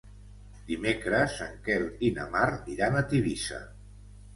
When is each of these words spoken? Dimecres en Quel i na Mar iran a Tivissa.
Dimecres 0.69 1.37
en 1.49 1.55
Quel 1.69 1.87
i 2.09 2.13
na 2.19 2.29
Mar 2.37 2.49
iran 2.79 2.99
a 3.05 3.09
Tivissa. 3.15 3.67